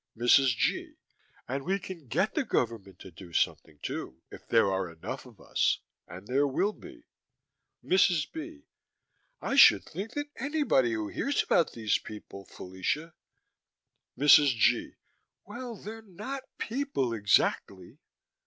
[0.17, 0.55] MRS.
[0.57, 0.95] G.:
[1.47, 4.23] And we can get the government to do something, too.
[4.31, 5.77] If there are enough of us
[6.07, 7.03] and there will be.
[7.85, 8.31] MRS.
[8.31, 8.65] B.:
[9.41, 13.13] I should think anybody who hears about these people, Fellacia
[14.17, 14.55] MRS.
[14.57, 14.95] G.:
[15.45, 17.99] Well, they're not people, exactly.